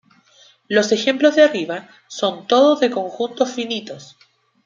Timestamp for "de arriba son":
1.35-2.47